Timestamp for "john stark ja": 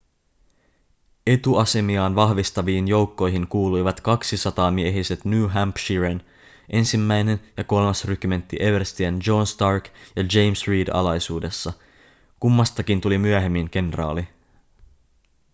9.27-10.23